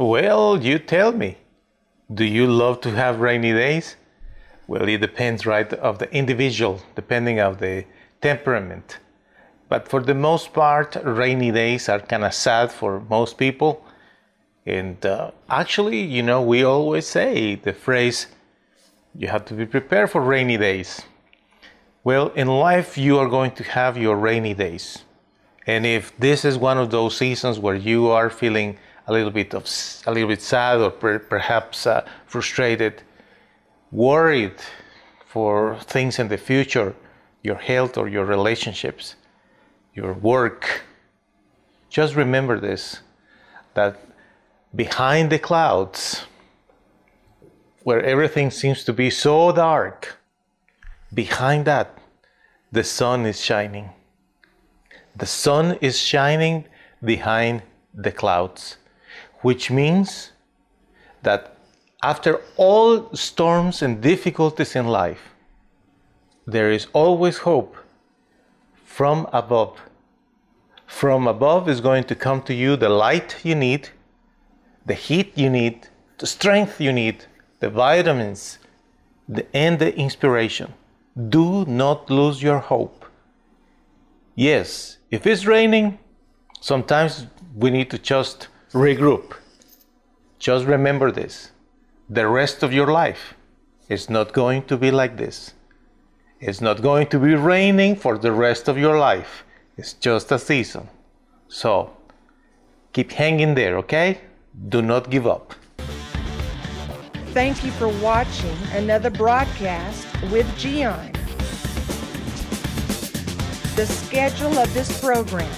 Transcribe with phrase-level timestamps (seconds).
[0.00, 1.36] Well, you tell me.
[2.14, 3.96] Do you love to have rainy days?
[4.66, 7.84] Well, it depends, right, of the individual, depending of the
[8.22, 8.98] temperament.
[9.68, 13.84] But for the most part, rainy days are kind of sad for most people.
[14.64, 18.28] And uh, actually, you know, we always say the phrase,
[19.14, 21.02] you have to be prepared for rainy days.
[22.04, 25.04] Well, in life, you are going to have your rainy days.
[25.66, 28.78] And if this is one of those seasons where you are feeling
[29.10, 29.64] a little bit of
[30.06, 33.02] a little bit sad or per, perhaps uh, frustrated,
[33.90, 34.60] worried
[35.26, 36.94] for things in the future,
[37.42, 39.16] your health or your relationships,
[39.94, 40.82] your work,
[41.88, 43.00] just remember this
[43.74, 43.96] that
[44.74, 46.24] behind the clouds,
[47.82, 50.18] where everything seems to be so dark,
[51.12, 51.98] behind that,
[52.70, 53.90] the sun is shining.
[55.16, 56.66] The sun is shining
[57.02, 58.76] behind the clouds,
[59.42, 60.32] which means
[61.22, 61.56] that
[62.02, 65.34] after all storms and difficulties in life,
[66.46, 67.76] there is always hope
[68.84, 69.78] from above.
[70.86, 73.90] From above is going to come to you the light you need,
[74.86, 77.24] the heat you need, the strength you need,
[77.60, 78.58] the vitamins,
[79.28, 80.74] the, and the inspiration.
[81.28, 83.04] Do not lose your hope.
[84.34, 85.98] Yes, if it's raining,
[86.60, 89.34] sometimes we need to just regroup.
[90.38, 91.50] Just remember this
[92.08, 93.34] the rest of your life
[93.88, 95.54] is not going to be like this.
[96.40, 99.44] It's not going to be raining for the rest of your life.
[99.76, 100.88] It's just a season.
[101.48, 101.90] So
[102.92, 104.20] keep hanging there, okay?
[104.68, 105.54] Do not give up.
[107.32, 111.12] Thank you for watching another broadcast with Gian.
[113.76, 115.52] The schedule of this program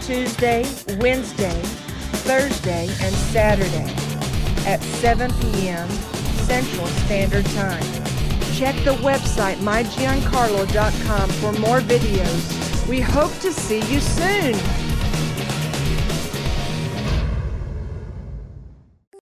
[0.00, 0.64] Tuesday,
[0.98, 1.83] Wednesday,
[2.24, 3.92] Thursday, and Saturday
[4.66, 5.88] at 7 p.m.
[6.46, 7.82] Central Standard Time.
[8.54, 12.88] Check the website mygiancarlo.com for more videos.
[12.88, 14.54] We hope to see you soon.